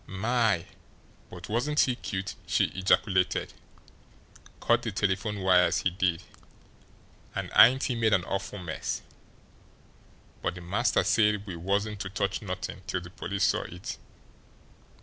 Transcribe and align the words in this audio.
"My, 0.07 0.65
but 1.29 1.47
wasn't 1.47 1.81
he 1.81 1.95
cute!" 1.95 2.33
she 2.47 2.63
ejaculated. 2.73 3.53
"Cut 4.59 4.81
the 4.81 4.91
telephone 4.91 5.41
wires, 5.41 5.77
he 5.83 5.91
did. 5.91 6.23
And 7.35 7.51
ain't 7.55 7.83
he 7.83 7.93
made 7.93 8.11
an 8.11 8.25
awful 8.25 8.57
mess! 8.57 9.03
But 10.41 10.55
the 10.55 10.61
master 10.61 11.03
said 11.03 11.45
we 11.45 11.55
wasn't 11.55 11.99
to 11.99 12.09
touch 12.09 12.41
nothing 12.41 12.81
till 12.87 13.01
the 13.01 13.11
police 13.11 13.43
saw 13.43 13.61
it." 13.61 13.99